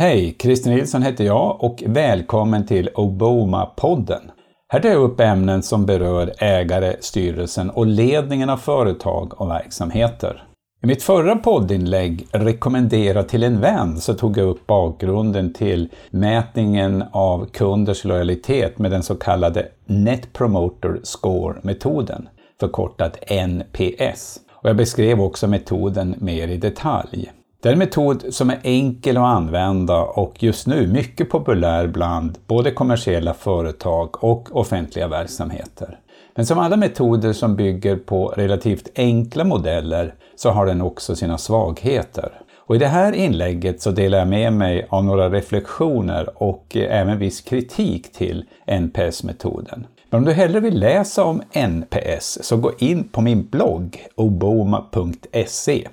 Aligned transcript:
Hej! 0.00 0.36
Christer 0.38 0.70
Nilsson 0.70 1.02
heter 1.02 1.24
jag 1.24 1.64
och 1.64 1.82
välkommen 1.86 2.66
till 2.66 2.90
Obama-podden. 2.94 4.30
Här 4.68 4.80
tar 4.80 4.88
jag 4.88 5.02
upp 5.02 5.20
ämnen 5.20 5.62
som 5.62 5.86
berör 5.86 6.32
ägare, 6.38 6.96
styrelsen 7.00 7.70
och 7.70 7.86
ledningen 7.86 8.50
av 8.50 8.56
företag 8.56 9.40
och 9.40 9.50
verksamheter. 9.50 10.44
I 10.82 10.86
mitt 10.86 11.02
förra 11.02 11.36
poddinlägg, 11.36 12.26
Rekommendera 12.32 13.22
till 13.22 13.42
en 13.42 13.60
vän, 13.60 14.00
så 14.00 14.14
tog 14.14 14.38
jag 14.38 14.48
upp 14.48 14.66
bakgrunden 14.66 15.52
till 15.52 15.88
mätningen 16.10 17.04
av 17.12 17.46
kunders 17.46 18.04
lojalitet 18.04 18.78
med 18.78 18.90
den 18.90 19.02
så 19.02 19.14
kallade 19.14 19.68
Net 19.86 20.32
Promoter 20.32 21.00
Score-metoden, 21.02 22.28
förkortat 22.60 23.16
NPS. 23.30 24.40
Och 24.52 24.68
jag 24.68 24.76
beskrev 24.76 25.20
också 25.20 25.46
metoden 25.46 26.14
mer 26.18 26.48
i 26.48 26.56
detalj. 26.56 27.30
Det 27.62 27.68
är 27.68 27.72
en 27.72 27.78
metod 27.78 28.24
som 28.34 28.50
är 28.50 28.60
enkel 28.62 29.16
att 29.16 29.22
använda 29.22 30.02
och 30.02 30.42
just 30.42 30.66
nu 30.66 30.86
mycket 30.86 31.30
populär 31.30 31.86
bland 31.86 32.38
både 32.46 32.70
kommersiella 32.70 33.34
företag 33.34 34.24
och 34.24 34.56
offentliga 34.56 35.08
verksamheter. 35.08 35.98
Men 36.34 36.46
som 36.46 36.58
alla 36.58 36.76
metoder 36.76 37.32
som 37.32 37.56
bygger 37.56 37.96
på 37.96 38.28
relativt 38.28 38.88
enkla 38.96 39.44
modeller 39.44 40.14
så 40.36 40.50
har 40.50 40.66
den 40.66 40.80
också 40.80 41.16
sina 41.16 41.38
svagheter. 41.38 42.32
Och 42.56 42.76
I 42.76 42.78
det 42.78 42.86
här 42.86 43.12
inlägget 43.12 43.82
så 43.82 43.90
delar 43.90 44.18
jag 44.18 44.28
med 44.28 44.52
mig 44.52 44.86
av 44.90 45.04
några 45.04 45.30
reflektioner 45.30 46.42
och 46.42 46.76
även 46.76 47.18
viss 47.18 47.40
kritik 47.40 48.12
till 48.12 48.44
NPS-metoden. 48.66 49.86
Men 50.10 50.18
om 50.18 50.24
du 50.24 50.32
hellre 50.32 50.60
vill 50.60 50.80
läsa 50.80 51.24
om 51.24 51.42
NPS 51.52 52.38
så 52.42 52.56
gå 52.56 52.72
in 52.78 53.08
på 53.08 53.20
min 53.20 53.46
blogg 53.46 54.06
oboma.se 54.14 55.88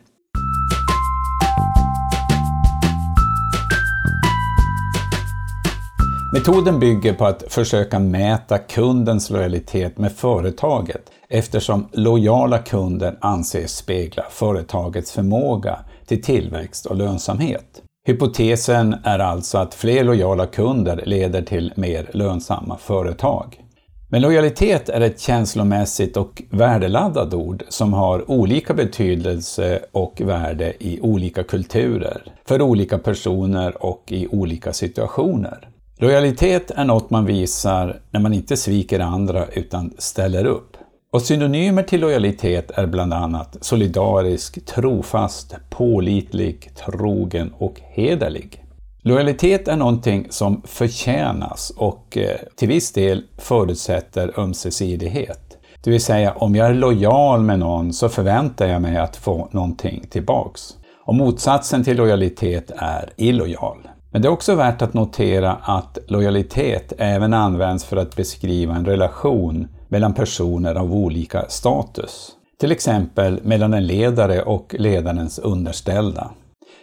Metoden 6.37 6.79
bygger 6.79 7.13
på 7.13 7.25
att 7.25 7.43
försöka 7.47 7.99
mäta 7.99 8.57
kundens 8.57 9.29
lojalitet 9.29 9.97
med 9.97 10.11
företaget 10.11 11.01
eftersom 11.29 11.87
lojala 11.91 12.57
kunder 12.57 13.17
anses 13.21 13.77
spegla 13.77 14.23
företagets 14.29 15.11
förmåga 15.11 15.79
till 16.05 16.21
tillväxt 16.21 16.85
och 16.85 16.95
lönsamhet. 16.95 17.81
Hypotesen 18.07 18.95
är 19.03 19.19
alltså 19.19 19.57
att 19.57 19.73
fler 19.73 20.03
lojala 20.03 20.45
kunder 20.45 21.03
leder 21.05 21.41
till 21.41 21.73
mer 21.75 22.09
lönsamma 22.13 22.77
företag. 22.77 23.61
Men 24.09 24.21
lojalitet 24.21 24.89
är 24.89 25.01
ett 25.01 25.19
känslomässigt 25.19 26.17
och 26.17 26.41
värdeladdat 26.49 27.33
ord 27.33 27.63
som 27.69 27.93
har 27.93 28.31
olika 28.31 28.73
betydelse 28.73 29.79
och 29.91 30.21
värde 30.21 30.73
i 30.79 30.99
olika 31.01 31.43
kulturer, 31.43 32.21
för 32.45 32.61
olika 32.61 32.97
personer 32.97 33.85
och 33.85 34.03
i 34.07 34.27
olika 34.27 34.73
situationer. 34.73 35.69
Lojalitet 35.99 36.71
är 36.71 36.85
något 36.85 37.09
man 37.09 37.25
visar 37.25 37.99
när 38.11 38.19
man 38.19 38.33
inte 38.33 38.57
sviker 38.57 38.99
andra 38.99 39.45
utan 39.45 39.93
ställer 39.97 40.45
upp. 40.45 40.77
Och 41.11 41.21
synonymer 41.21 41.83
till 41.83 42.01
lojalitet 42.01 42.71
är 42.71 42.87
bland 42.87 43.13
annat 43.13 43.57
solidarisk, 43.61 44.65
trofast, 44.65 45.55
pålitlig, 45.69 46.71
trogen 46.75 47.53
och 47.57 47.81
hederlig. 47.81 48.63
Lojalitet 49.01 49.67
är 49.67 49.75
någonting 49.75 50.27
som 50.29 50.61
förtjänas 50.65 51.73
och 51.77 52.17
eh, 52.17 52.37
till 52.55 52.67
viss 52.67 52.91
del 52.91 53.23
förutsätter 53.37 54.39
ömsesidighet. 54.39 55.57
Det 55.83 55.91
vill 55.91 56.03
säga, 56.03 56.33
om 56.33 56.55
jag 56.55 56.67
är 56.67 56.73
lojal 56.73 57.41
med 57.41 57.59
någon 57.59 57.93
så 57.93 58.09
förväntar 58.09 58.67
jag 58.67 58.81
mig 58.81 58.97
att 58.97 59.15
få 59.15 59.49
någonting 59.51 60.05
tillbaks. 60.09 60.61
Och 61.05 61.15
motsatsen 61.15 61.83
till 61.83 61.97
lojalitet 61.97 62.71
är 62.75 63.09
illojal. 63.15 63.77
Men 64.11 64.21
det 64.21 64.27
är 64.27 64.31
också 64.31 64.55
värt 64.55 64.81
att 64.81 64.93
notera 64.93 65.53
att 65.53 65.97
lojalitet 66.07 66.93
även 66.97 67.33
används 67.33 67.85
för 67.85 67.97
att 67.97 68.15
beskriva 68.15 68.75
en 68.75 68.85
relation 68.85 69.67
mellan 69.87 70.13
personer 70.13 70.75
av 70.75 70.93
olika 70.93 71.45
status. 71.49 72.31
Till 72.59 72.71
exempel 72.71 73.39
mellan 73.43 73.73
en 73.73 73.87
ledare 73.87 74.41
och 74.41 74.75
ledarens 74.79 75.39
underställda. 75.39 76.31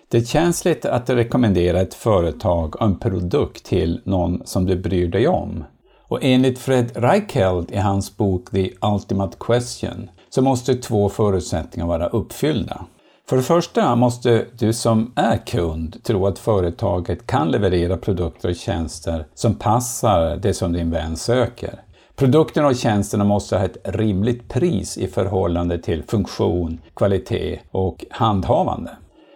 Det 0.09 0.19
är 0.19 0.25
känsligt 0.25 0.85
att 0.85 1.11
rekommendera 1.11 1.81
ett 1.81 1.95
företag 1.95 2.77
och 2.77 2.87
en 2.87 2.99
produkt 2.99 3.65
till 3.65 4.01
någon 4.05 4.43
som 4.45 4.67
du 4.67 4.77
bryr 4.77 5.09
dig 5.09 5.29
om. 5.29 5.65
Och 6.09 6.19
enligt 6.23 6.59
Fred 6.59 6.91
Reichelt 6.95 7.71
i 7.71 7.77
hans 7.77 8.17
bok 8.17 8.51
The 8.51 8.71
Ultimate 8.83 9.37
Question 9.41 10.11
så 10.31 10.43
måste 10.43 10.75
två 10.75 11.09
förutsättningar 11.09 11.87
vara 11.87 12.07
uppfyllda. 12.07 12.85
För 13.29 13.37
det 13.37 13.43
första 13.43 13.97
måste 13.97 14.45
du 14.59 14.73
som 14.73 15.13
är 15.17 15.37
kund 15.37 16.03
tro 16.03 16.27
att 16.27 16.39
företaget 16.39 17.27
kan 17.27 17.51
leverera 17.51 17.97
produkter 17.97 18.49
och 18.49 18.57
tjänster 18.57 19.27
som 19.35 19.55
passar 19.55 20.37
det 20.37 20.55
som 20.55 20.73
din 20.73 20.91
vän 20.91 21.17
söker. 21.17 21.83
Produkterna 22.17 22.69
och 22.69 22.77
tjänsterna 22.77 23.25
måste 23.25 23.57
ha 23.57 23.65
ett 23.65 23.77
rimligt 23.85 24.49
pris 24.49 24.99
i 24.99 25.07
förhållande 25.07 25.79
till 25.79 26.03
funktion, 26.03 26.81
kvalitet 26.95 27.61
och 27.71 28.05
handhavande. 28.11 28.91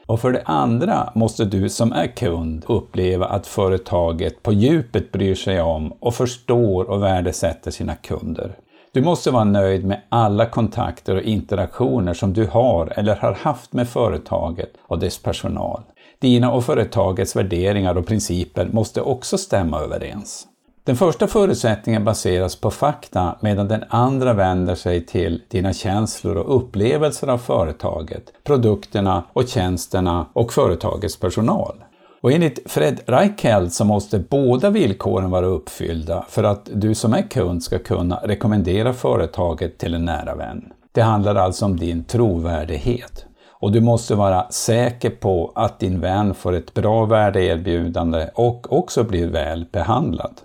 Och 0.07 0.21
för 0.21 0.33
det 0.33 0.43
andra 0.45 1.13
måste 1.15 1.45
du 1.45 1.69
som 1.69 1.93
är 1.93 2.07
kund 2.07 2.65
uppleva 2.69 3.27
att 3.27 3.47
företaget 3.47 4.43
på 4.43 4.53
djupet 4.53 5.13
bryr 5.13 5.35
sig 5.35 5.61
om 5.61 5.93
och 5.93 6.15
förstår 6.15 6.91
och 6.91 7.03
värdesätter 7.03 7.71
sina 7.71 7.97
kunder. 7.97 8.57
Du 8.93 9.03
måste 9.03 9.31
vara 9.31 9.45
nöjd 9.45 9.85
med 9.85 10.01
alla 10.09 10.47
kontakter 10.47 11.17
och 11.17 11.23
interaktioner 11.23 12.15
som 12.15 12.33
du 12.33 12.47
har 12.47 12.93
eller 12.97 13.17
har 13.17 13.33
haft 13.33 13.73
med 13.73 13.89
företaget 13.89 14.71
och 14.83 14.99
dess 14.99 15.23
personal. 15.23 15.83
Dina 16.19 16.53
och 16.53 16.65
företagets 16.65 17.37
värderingar 17.37 17.99
och 17.99 18.07
principer 18.07 18.69
måste 18.73 19.01
också 19.01 19.39
stämma 19.39 19.81
överens. 19.81 20.47
Den 20.85 20.97
första 20.97 21.27
förutsättningen 21.27 22.05
baseras 22.05 22.57
på 22.57 22.71
fakta 22.71 23.39
medan 23.41 23.69
den 23.69 23.85
andra 23.89 24.33
vänder 24.33 24.75
sig 24.75 25.07
till 25.07 25.43
dina 25.49 25.73
känslor 25.73 26.37
och 26.37 26.57
upplevelser 26.57 27.29
av 27.29 27.39
företaget, 27.39 28.33
produkterna 28.45 29.25
och 29.33 29.49
tjänsterna 29.49 30.27
och 30.33 30.53
företagets 30.53 31.21
personal. 31.21 31.85
Och 32.21 32.33
enligt 32.33 32.71
Fred 32.71 33.01
Reichheld 33.07 33.73
så 33.73 33.85
måste 33.85 34.19
båda 34.19 34.71
villkoren 34.71 35.31
vara 35.31 35.47
uppfyllda 35.47 36.25
för 36.29 36.45
att 36.45 36.71
du 36.75 36.95
som 36.95 37.15
är 37.15 37.23
kund 37.23 37.63
ska 37.63 37.79
kunna 37.79 38.21
rekommendera 38.25 38.93
företaget 38.93 39.79
till 39.79 39.95
en 39.95 40.05
nära 40.05 40.35
vän. 40.35 40.73
Det 40.93 41.03
handlar 41.03 41.35
alltså 41.35 41.65
om 41.65 41.77
din 41.77 42.05
trovärdighet. 42.05 43.25
Och 43.61 43.73
du 43.73 43.81
måste 43.81 44.15
vara 44.15 44.51
säker 44.51 45.11
på 45.11 45.53
att 45.55 45.81
din 45.81 46.01
vän 46.01 46.35
får 46.35 46.53
ett 46.53 46.75
bra 46.75 47.05
värdeerbjudande 47.05 48.31
och 48.35 48.73
också 48.73 49.05
blir 49.05 49.29
väl 49.29 49.67
behandlad. 49.73 50.41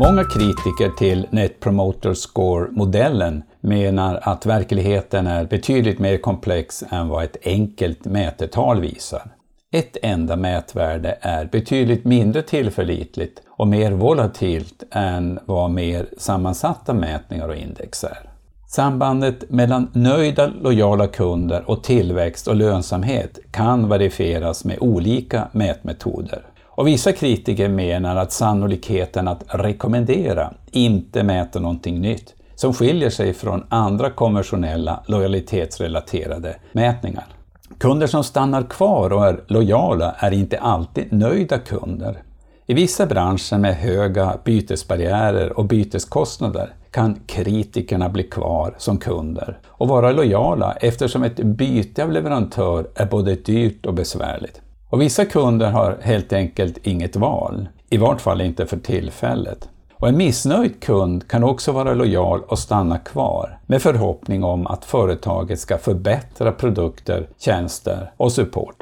Många 0.00 0.24
kritiker 0.24 0.96
till 0.98 1.26
Net 1.30 1.60
Promoter 1.60 2.14
Score-modellen 2.14 3.42
menar 3.60 4.20
att 4.22 4.46
verkligheten 4.46 5.26
är 5.26 5.44
betydligt 5.44 5.98
mer 5.98 6.18
komplex 6.18 6.84
än 6.90 7.08
vad 7.08 7.24
ett 7.24 7.36
enkelt 7.44 8.04
mätetal 8.04 8.80
visar. 8.80 9.22
Ett 9.72 9.96
enda 10.02 10.36
mätvärde 10.36 11.18
är 11.20 11.44
betydligt 11.44 12.04
mindre 12.04 12.42
tillförlitligt 12.42 13.40
och 13.50 13.68
mer 13.68 13.92
volatilt 13.92 14.82
än 14.90 15.38
vad 15.44 15.70
mer 15.70 16.06
sammansatta 16.18 16.94
mätningar 16.94 17.48
och 17.48 17.56
index 17.56 18.04
är. 18.04 18.30
Sambandet 18.68 19.50
mellan 19.50 19.90
nöjda, 19.92 20.50
lojala 20.60 21.06
kunder 21.06 21.70
och 21.70 21.84
tillväxt 21.84 22.48
och 22.48 22.56
lönsamhet 22.56 23.38
kan 23.50 23.88
verifieras 23.88 24.64
med 24.64 24.76
olika 24.80 25.48
mätmetoder. 25.52 26.42
Och 26.78 26.86
vissa 26.86 27.12
kritiker 27.12 27.68
menar 27.68 28.16
att 28.16 28.32
sannolikheten 28.32 29.28
att 29.28 29.44
rekommendera 29.46 30.52
inte 30.70 31.22
mäter 31.22 31.60
någonting 31.60 32.00
nytt, 32.00 32.34
som 32.54 32.74
skiljer 32.74 33.10
sig 33.10 33.34
från 33.34 33.64
andra 33.68 34.10
konventionella 34.10 35.02
lojalitetsrelaterade 35.06 36.56
mätningar. 36.72 37.26
Kunder 37.78 38.06
som 38.06 38.24
stannar 38.24 38.62
kvar 38.62 39.12
och 39.12 39.26
är 39.26 39.40
lojala 39.46 40.14
är 40.18 40.30
inte 40.30 40.58
alltid 40.58 41.12
nöjda 41.12 41.58
kunder. 41.58 42.22
I 42.66 42.74
vissa 42.74 43.06
branscher 43.06 43.58
med 43.58 43.76
höga 43.76 44.38
bytesbarriärer 44.44 45.58
och 45.58 45.64
byteskostnader 45.64 46.74
kan 46.90 47.20
kritikerna 47.26 48.08
bli 48.08 48.22
kvar 48.22 48.74
som 48.78 48.98
kunder 48.98 49.58
och 49.66 49.88
vara 49.88 50.12
lojala 50.12 50.72
eftersom 50.72 51.22
ett 51.22 51.36
byte 51.36 52.04
av 52.04 52.12
leverantör 52.12 52.86
är 52.94 53.06
både 53.06 53.34
dyrt 53.34 53.86
och 53.86 53.94
besvärligt. 53.94 54.60
Och 54.90 55.02
vissa 55.02 55.24
kunder 55.24 55.70
har 55.70 55.98
helt 56.02 56.32
enkelt 56.32 56.86
inget 56.86 57.16
val, 57.16 57.68
i 57.90 57.96
vart 57.96 58.20
fall 58.20 58.40
inte 58.40 58.66
för 58.66 58.76
tillfället. 58.76 59.68
Och 59.94 60.08
en 60.08 60.16
missnöjd 60.16 60.82
kund 60.82 61.28
kan 61.28 61.44
också 61.44 61.72
vara 61.72 61.94
lojal 61.94 62.42
och 62.48 62.58
stanna 62.58 62.98
kvar 62.98 63.58
med 63.66 63.82
förhoppning 63.82 64.44
om 64.44 64.66
att 64.66 64.84
företaget 64.84 65.60
ska 65.60 65.78
förbättra 65.78 66.52
produkter, 66.52 67.28
tjänster 67.38 68.12
och 68.16 68.32
support. 68.32 68.76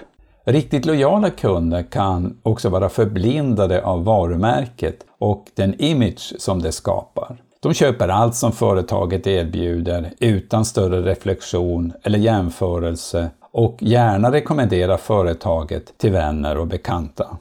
Riktigt 0.44 0.86
lojala 0.86 1.30
kunder 1.30 1.82
kan 1.82 2.38
också 2.42 2.68
vara 2.68 2.88
förblindade 2.88 3.82
av 3.82 4.04
varumärket 4.04 4.96
och 5.18 5.46
den 5.54 5.74
image 5.80 6.34
som 6.38 6.62
det 6.62 6.72
skapar. 6.72 7.36
De 7.60 7.74
köper 7.74 8.08
allt 8.08 8.34
som 8.34 8.52
företaget 8.52 9.26
erbjuder 9.26 10.12
utan 10.18 10.64
större 10.64 11.02
reflektion 11.02 11.92
eller 12.02 12.18
jämförelse 12.18 13.30
och 13.56 13.82
gärna 13.82 14.32
rekommendera 14.32 14.98
företaget 14.98 15.98
till 15.98 16.12
vänner 16.12 16.58
och 16.58 16.66
bekanta. 16.66 17.36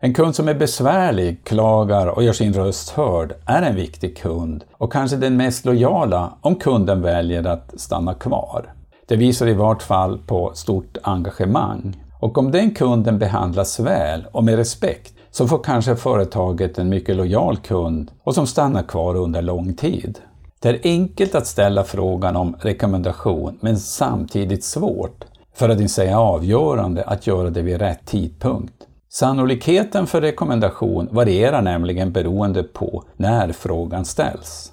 En 0.00 0.14
kund 0.14 0.34
som 0.34 0.48
är 0.48 0.54
besvärlig, 0.54 1.44
klagar 1.44 2.06
och 2.06 2.22
gör 2.22 2.32
sin 2.32 2.52
röst 2.52 2.90
hörd 2.90 3.34
är 3.46 3.62
en 3.62 3.76
viktig 3.76 4.16
kund 4.16 4.64
och 4.72 4.92
kanske 4.92 5.16
den 5.16 5.36
mest 5.36 5.64
lojala 5.64 6.32
om 6.40 6.54
kunden 6.54 7.02
väljer 7.02 7.46
att 7.46 7.80
stanna 7.80 8.14
kvar. 8.14 8.72
Det 9.06 9.16
visar 9.16 9.48
i 9.48 9.54
vart 9.54 9.82
fall 9.82 10.18
på 10.26 10.50
stort 10.54 10.96
engagemang. 11.02 11.96
Och 12.20 12.38
om 12.38 12.50
den 12.50 12.74
kunden 12.74 13.18
behandlas 13.18 13.80
väl 13.80 14.26
och 14.32 14.44
med 14.44 14.56
respekt 14.56 15.14
så 15.30 15.48
får 15.48 15.58
kanske 15.64 15.96
företaget 15.96 16.78
en 16.78 16.88
mycket 16.88 17.16
lojal 17.16 17.56
kund 17.56 18.10
och 18.24 18.34
som 18.34 18.46
stannar 18.46 18.82
kvar 18.82 19.14
under 19.14 19.42
lång 19.42 19.74
tid. 19.74 20.18
Det 20.60 20.68
är 20.68 20.80
enkelt 20.82 21.34
att 21.34 21.46
ställa 21.46 21.84
frågan 21.84 22.36
om 22.36 22.56
rekommendation 22.60 23.58
men 23.60 23.78
samtidigt 23.78 24.64
svårt, 24.64 25.24
för 25.58 25.68
att 25.68 25.80
inte 25.80 25.92
säga 25.92 26.20
avgörande, 26.20 27.02
att 27.02 27.26
göra 27.26 27.50
det 27.50 27.62
vid 27.62 27.78
rätt 27.78 28.06
tidpunkt. 28.06 28.74
Sannolikheten 29.10 30.06
för 30.06 30.20
rekommendation 30.20 31.08
varierar 31.12 31.62
nämligen 31.62 32.12
beroende 32.12 32.62
på 32.62 33.04
när 33.16 33.52
frågan 33.52 34.04
ställs. 34.04 34.72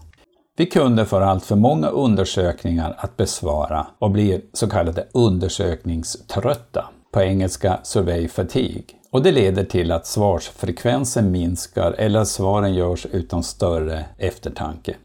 Vi 0.58 0.66
kunder 0.66 1.06
får 1.06 1.22
allt 1.22 1.46
för 1.46 1.56
många 1.56 1.88
undersökningar 1.88 2.96
att 2.98 3.18
besvara 3.18 3.88
och 4.00 4.12
blir 4.12 4.42
så 4.54 4.70
kallade 4.70 5.08
undersökningströtta, 5.12 6.86
på 7.12 7.22
engelska 7.22 7.80
survey 7.84 8.28
fatigue. 8.28 8.86
Och 9.12 9.24
det 9.24 9.32
leder 9.32 9.64
till 9.64 9.92
att 9.92 10.08
svarsfrekvensen 10.08 11.32
minskar 11.32 11.92
eller 11.92 12.20
att 12.20 12.28
svaren 12.28 12.74
görs 12.74 13.06
utan 13.06 13.44
större 13.44 14.06
eftertanke. 14.18 14.96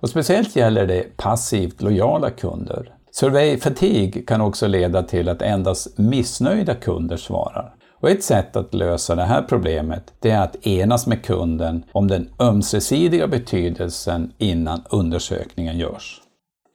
Och 0.00 0.08
speciellt 0.08 0.56
gäller 0.56 0.86
det 0.86 1.16
passivt 1.16 1.82
lojala 1.82 2.30
kunder. 2.30 2.94
Survey 3.12 3.58
fatigue 3.58 4.22
kan 4.22 4.40
också 4.40 4.66
leda 4.66 5.02
till 5.02 5.28
att 5.28 5.42
endast 5.42 5.98
missnöjda 5.98 6.74
kunder 6.74 7.16
svarar. 7.16 7.74
Och 8.00 8.10
ett 8.10 8.24
sätt 8.24 8.56
att 8.56 8.74
lösa 8.74 9.14
det 9.14 9.24
här 9.24 9.42
problemet 9.42 10.12
det 10.20 10.30
är 10.30 10.42
att 10.42 10.66
enas 10.66 11.06
med 11.06 11.24
kunden 11.24 11.84
om 11.92 12.08
den 12.08 12.30
ömsesidiga 12.38 13.26
betydelsen 13.26 14.32
innan 14.38 14.82
undersökningen 14.90 15.78
görs. 15.78 16.20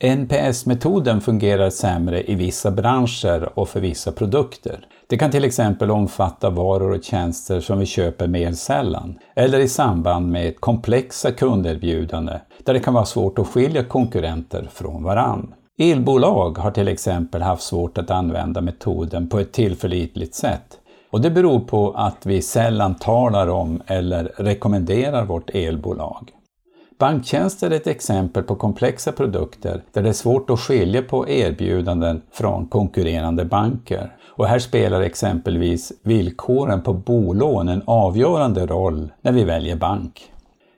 NPS-metoden 0.03 1.21
fungerar 1.21 1.69
sämre 1.69 2.31
i 2.31 2.35
vissa 2.35 2.71
branscher 2.71 3.59
och 3.59 3.69
för 3.69 3.79
vissa 3.79 4.11
produkter. 4.11 4.87
Det 5.07 5.17
kan 5.17 5.31
till 5.31 5.43
exempel 5.43 5.91
omfatta 5.91 6.49
varor 6.49 6.91
och 6.91 7.03
tjänster 7.03 7.59
som 7.59 7.79
vi 7.79 7.85
köper 7.85 8.27
mer 8.27 8.51
sällan, 8.51 9.19
eller 9.35 9.59
i 9.59 9.67
samband 9.67 10.31
med 10.31 10.59
komplexa 10.59 11.31
kunderbjudanden 11.31 12.39
där 12.63 12.73
det 12.73 12.79
kan 12.79 12.93
vara 12.93 13.05
svårt 13.05 13.39
att 13.39 13.47
skilja 13.47 13.83
konkurrenter 13.83 14.69
från 14.73 15.03
varann. 15.03 15.53
Elbolag 15.77 16.57
har 16.57 16.71
till 16.71 16.87
exempel 16.87 17.41
haft 17.41 17.63
svårt 17.63 17.97
att 17.97 18.11
använda 18.11 18.61
metoden 18.61 19.29
på 19.29 19.39
ett 19.39 19.51
tillförlitligt 19.51 20.35
sätt 20.35 20.79
och 21.09 21.21
det 21.21 21.31
beror 21.31 21.59
på 21.59 21.91
att 21.91 22.25
vi 22.25 22.41
sällan 22.41 22.95
talar 22.95 23.47
om 23.47 23.81
eller 23.87 24.23
rekommenderar 24.23 25.25
vårt 25.25 25.49
elbolag. 25.49 26.31
Banktjänster 26.99 27.71
är 27.71 27.75
ett 27.75 27.87
exempel 27.87 28.43
på 28.43 28.55
komplexa 28.55 29.11
produkter 29.11 29.81
där 29.91 30.03
det 30.03 30.09
är 30.09 30.13
svårt 30.13 30.49
att 30.49 30.59
skilja 30.59 31.01
på 31.01 31.29
erbjudanden 31.29 32.21
från 32.31 32.67
konkurrerande 32.67 33.45
banker. 33.45 34.15
Och 34.27 34.47
här 34.47 34.59
spelar 34.59 35.01
exempelvis 35.01 35.91
villkoren 36.03 36.81
på 36.81 36.93
bolån 36.93 37.69
en 37.69 37.81
avgörande 37.85 38.65
roll 38.65 39.11
när 39.21 39.31
vi 39.31 39.43
väljer 39.43 39.75
bank. 39.75 40.31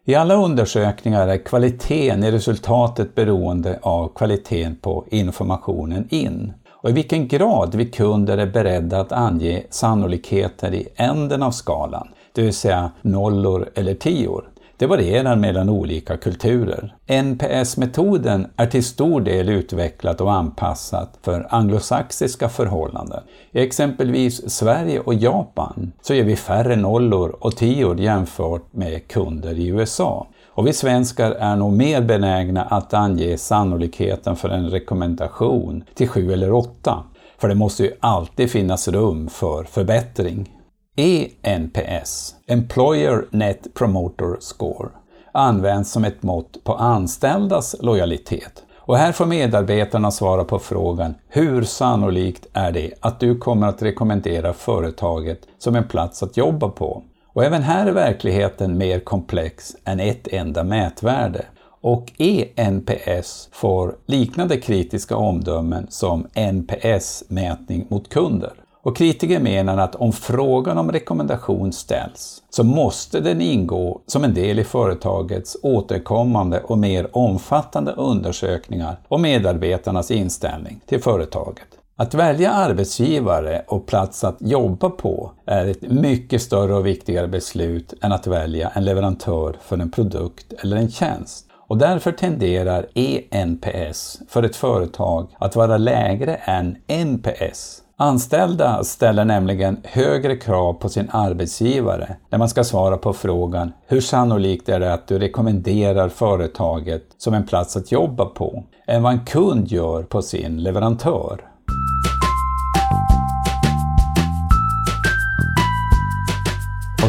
I 0.09 0.15
alla 0.15 0.35
undersökningar 0.35 1.27
är 1.27 1.37
kvaliteten 1.37 2.23
i 2.23 2.31
resultatet 2.31 3.15
beroende 3.15 3.79
av 3.81 4.07
kvaliteten 4.15 4.75
på 4.75 5.05
informationen 5.09 6.07
in 6.09 6.53
och 6.71 6.89
i 6.89 6.93
vilken 6.93 7.27
grad 7.27 7.75
vi 7.75 7.85
kunder 7.85 8.37
är 8.37 8.45
beredda 8.45 8.99
att 8.99 9.11
ange 9.11 9.63
sannolikheter 9.69 10.73
i 10.73 10.87
änden 10.95 11.43
av 11.43 11.51
skalan, 11.51 12.07
det 12.33 12.41
vill 12.41 12.53
säga 12.53 12.91
nollor 13.01 13.69
eller 13.75 13.93
tior. 13.93 14.49
Det 14.79 14.85
varierar 14.85 15.35
mellan 15.35 15.69
olika 15.69 16.17
kulturer. 16.17 16.95
NPS-metoden 17.07 18.47
är 18.55 18.65
till 18.65 18.83
stor 18.83 19.21
del 19.21 19.49
utvecklad 19.49 20.21
och 20.21 20.33
anpassad 20.33 21.07
för 21.21 21.47
anglosaxiska 21.49 22.49
förhållanden. 22.49 23.23
I 23.51 23.59
exempelvis 23.59 24.49
Sverige 24.49 24.99
och 24.99 25.13
Japan 25.13 25.91
så 26.01 26.13
ger 26.13 26.23
vi 26.23 26.35
färre 26.35 26.75
nollor 26.75 27.37
och 27.39 27.55
tior 27.55 27.99
jämfört 27.99 28.73
med 28.73 29.07
kunder 29.07 29.59
i 29.59 29.67
USA. 29.67 30.27
Och 30.45 30.67
vi 30.67 30.73
svenskar 30.73 31.31
är 31.31 31.55
nog 31.55 31.73
mer 31.73 32.01
benägna 32.01 32.63
att 32.63 32.93
ange 32.93 33.37
sannolikheten 33.37 34.35
för 34.35 34.49
en 34.49 34.69
rekommendation 34.69 35.83
till 35.93 36.07
7 36.07 36.33
eller 36.33 36.51
8. 36.51 37.03
För 37.37 37.47
det 37.47 37.55
måste 37.55 37.83
ju 37.83 37.91
alltid 37.99 38.51
finnas 38.51 38.87
rum 38.87 39.27
för 39.27 39.63
förbättring. 39.63 40.56
ENPS, 40.99 42.35
Employer 42.47 43.25
Net 43.31 43.73
Promoter 43.73 44.37
Score, 44.39 44.89
används 45.31 45.91
som 45.91 46.05
ett 46.05 46.23
mått 46.23 46.63
på 46.63 46.73
anställdas 46.73 47.75
lojalitet. 47.79 48.63
Och 48.75 48.97
här 48.97 49.11
får 49.11 49.25
medarbetarna 49.25 50.11
svara 50.11 50.43
på 50.43 50.59
frågan 50.59 51.15
hur 51.27 51.63
sannolikt 51.63 52.47
är 52.53 52.71
det 52.71 52.93
att 52.99 53.19
du 53.19 53.37
kommer 53.37 53.67
att 53.67 53.81
rekommendera 53.81 54.53
företaget 54.53 55.39
som 55.57 55.75
en 55.75 55.87
plats 55.87 56.23
att 56.23 56.37
jobba 56.37 56.69
på? 56.69 57.03
Och 57.33 57.43
även 57.43 57.63
här 57.63 57.87
är 57.87 57.91
verkligheten 57.91 58.77
mer 58.77 58.99
komplex 58.99 59.75
än 59.85 59.99
ett 59.99 60.27
enda 60.27 60.63
mätvärde. 60.63 61.45
Och 61.81 62.11
ENPS 62.17 63.49
får 63.51 63.95
liknande 64.05 64.57
kritiska 64.57 65.15
omdömen 65.15 65.87
som 65.89 66.27
NPS-mätning 66.33 67.85
mot 67.89 68.09
kunder. 68.09 68.53
Och 68.87 68.95
kritiker 68.95 69.39
menar 69.39 69.77
att 69.77 69.95
om 69.95 70.13
frågan 70.13 70.77
om 70.77 70.91
rekommendation 70.91 71.73
ställs 71.73 72.43
så 72.49 72.63
måste 72.63 73.19
den 73.19 73.41
ingå 73.41 74.01
som 74.05 74.23
en 74.23 74.33
del 74.33 74.59
i 74.59 74.63
företagets 74.63 75.57
återkommande 75.63 76.61
och 76.61 76.77
mer 76.77 77.17
omfattande 77.17 77.91
undersökningar 77.91 78.99
om 79.07 79.21
medarbetarnas 79.21 80.11
inställning 80.11 80.79
till 80.85 81.01
företaget. 81.01 81.67
Att 81.95 82.13
välja 82.13 82.51
arbetsgivare 82.51 83.63
och 83.67 83.85
plats 83.85 84.23
att 84.23 84.37
jobba 84.39 84.89
på 84.89 85.31
är 85.45 85.67
ett 85.67 85.81
mycket 85.81 86.41
större 86.41 86.75
och 86.75 86.85
viktigare 86.85 87.27
beslut 87.27 87.93
än 88.01 88.11
att 88.11 88.27
välja 88.27 88.69
en 88.69 88.85
leverantör 88.85 89.55
för 89.61 89.77
en 89.77 89.91
produkt 89.91 90.53
eller 90.53 90.77
en 90.77 90.91
tjänst. 90.91 91.46
Och 91.67 91.77
därför 91.77 92.11
tenderar 92.11 92.85
ENPS 92.93 94.19
för 94.29 94.43
ett 94.43 94.55
företag 94.55 95.27
att 95.39 95.55
vara 95.55 95.77
lägre 95.77 96.35
än 96.35 96.77
NPS. 96.87 97.83
Anställda 97.99 98.83
ställer 98.83 99.25
nämligen 99.25 99.77
högre 99.83 100.37
krav 100.37 100.73
på 100.73 100.89
sin 100.89 101.09
arbetsgivare 101.11 102.15
när 102.29 102.37
man 102.39 102.49
ska 102.49 102.63
svara 102.63 102.97
på 102.97 103.13
frågan 103.13 103.73
hur 103.87 104.01
sannolikt 104.01 104.69
är 104.69 104.79
det 104.79 104.93
att 104.93 105.07
du 105.07 105.19
rekommenderar 105.19 106.09
företaget 106.09 107.03
som 107.17 107.33
en 107.33 107.47
plats 107.47 107.77
att 107.77 107.91
jobba 107.91 108.25
på 108.25 108.63
än 108.87 109.03
vad 109.03 109.11
en 109.13 109.25
kund 109.25 109.67
gör 109.67 110.03
på 110.03 110.21
sin 110.21 110.63
leverantör. 110.63 111.41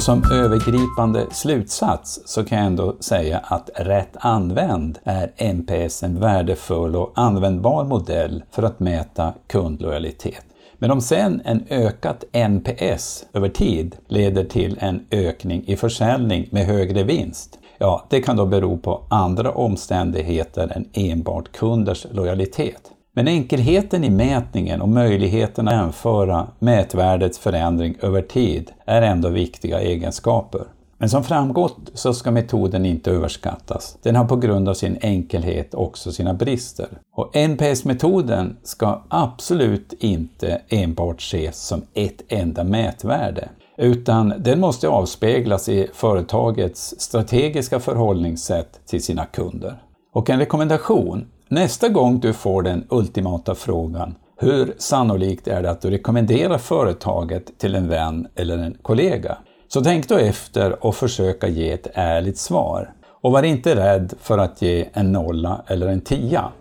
Som 0.08 0.24
övergripande 0.32 1.26
slutsats 1.30 2.20
så 2.24 2.44
kan 2.44 2.58
jag 2.58 2.66
ändå 2.66 2.96
säga 3.00 3.38
att 3.38 3.70
rätt 3.74 4.16
använd 4.20 4.98
är 5.04 5.32
NPS 5.36 6.02
en 6.02 6.20
värdefull 6.20 6.96
och 6.96 7.12
användbar 7.14 7.84
modell 7.84 8.42
för 8.50 8.62
att 8.62 8.80
mäta 8.80 9.32
kundlojalitet. 9.46 10.44
Men 10.78 10.90
om 10.90 11.00
sen 11.00 11.42
en 11.44 11.64
ökat 11.70 12.24
NPS 12.32 13.26
över 13.32 13.48
tid 13.48 13.96
leder 14.06 14.44
till 14.44 14.78
en 14.80 15.06
ökning 15.10 15.64
i 15.66 15.76
försäljning 15.76 16.48
med 16.50 16.66
högre 16.66 17.02
vinst, 17.02 17.58
ja, 17.78 18.06
det 18.10 18.20
kan 18.20 18.36
då 18.36 18.46
bero 18.46 18.78
på 18.78 19.02
andra 19.08 19.52
omständigheter 19.52 20.72
än 20.76 20.88
enbart 20.92 21.52
kunders 21.52 22.06
lojalitet. 22.10 22.90
Men 23.18 23.28
enkelheten 23.28 24.04
i 24.04 24.10
mätningen 24.10 24.82
och 24.82 24.88
möjligheten 24.88 25.68
att 25.68 25.74
jämföra 25.74 26.46
mätvärdets 26.58 27.38
förändring 27.38 27.94
över 28.00 28.22
tid 28.22 28.70
är 28.84 29.02
ändå 29.02 29.28
viktiga 29.28 29.80
egenskaper. 29.80 30.60
Men 30.98 31.08
som 31.08 31.24
framgått 31.24 31.76
så 31.94 32.14
ska 32.14 32.30
metoden 32.30 32.86
inte 32.86 33.10
överskattas. 33.10 33.98
Den 34.02 34.16
har 34.16 34.24
på 34.24 34.36
grund 34.36 34.68
av 34.68 34.74
sin 34.74 34.98
enkelhet 35.02 35.74
också 35.74 36.12
sina 36.12 36.34
brister. 36.34 36.88
Och 37.16 37.36
NPS-metoden 37.36 38.56
ska 38.62 39.02
absolut 39.08 39.92
inte 39.98 40.60
enbart 40.68 41.20
ses 41.20 41.66
som 41.66 41.82
ett 41.94 42.22
enda 42.28 42.64
mätvärde 42.64 43.48
utan 43.76 44.34
den 44.38 44.60
måste 44.60 44.88
avspeglas 44.88 45.68
i 45.68 45.88
företagets 45.94 46.94
strategiska 46.98 47.80
förhållningssätt 47.80 48.80
till 48.86 49.02
sina 49.02 49.24
kunder. 49.24 49.82
Och 50.12 50.30
en 50.30 50.38
rekommendation 50.38 51.26
Nästa 51.48 51.88
gång 51.88 52.20
du 52.20 52.32
får 52.32 52.62
den 52.62 52.86
ultimata 52.90 53.54
frågan 53.54 54.14
hur 54.40 54.74
sannolikt 54.78 55.48
är 55.48 55.62
det 55.62 55.70
att 55.70 55.80
du 55.80 55.90
rekommenderar 55.90 56.58
företaget 56.58 57.58
till 57.58 57.74
en 57.74 57.88
vän 57.88 58.28
eller 58.34 58.58
en 58.58 58.76
kollega? 58.82 59.38
Så 59.68 59.80
tänk 59.80 60.08
då 60.08 60.16
efter 60.16 60.86
och 60.86 60.94
försöka 60.94 61.48
ge 61.48 61.72
ett 61.72 61.86
ärligt 61.94 62.38
svar. 62.38 62.94
Och 63.22 63.32
var 63.32 63.42
inte 63.42 63.76
rädd 63.76 64.14
för 64.20 64.38
att 64.38 64.62
ge 64.62 64.88
en 64.92 65.12
nolla 65.12 65.62
eller 65.66 65.88
en 65.88 66.00
tia. 66.00 66.52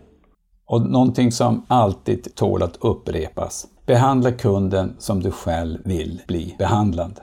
Och 0.66 0.82
någonting 0.82 1.32
som 1.32 1.66
alltid 1.68 2.36
tål 2.36 2.64
att 2.64 2.78
upprepas. 2.82 3.68
Behandla 3.86 4.32
kunden 4.32 4.96
som 5.00 5.24
du 5.24 5.32
själv 5.32 5.78
vill 5.86 6.22
bli 6.28 6.56
behandlad. 6.58 7.20